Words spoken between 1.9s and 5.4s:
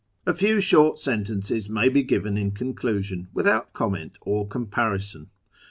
given in conclusion, without comment or comparison.